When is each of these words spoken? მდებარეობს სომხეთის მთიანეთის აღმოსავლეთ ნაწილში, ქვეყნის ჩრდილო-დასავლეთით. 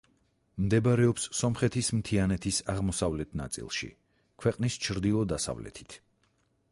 მდებარეობს 0.61 1.25
სომხეთის 1.39 1.89
მთიანეთის 1.97 2.61
აღმოსავლეთ 2.73 3.37
ნაწილში, 3.41 3.91
ქვეყნის 4.45 4.79
ჩრდილო-დასავლეთით. 4.87 5.99